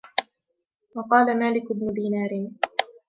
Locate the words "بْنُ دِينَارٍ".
1.73-2.49